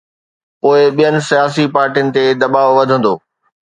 پوءِ 0.59 0.79
ٻين 0.97 1.15
سياسي 1.29 1.65
پارٽين 1.73 2.07
تي 2.15 2.23
دٻاءُ 2.41 2.67
وڌندو. 2.77 3.13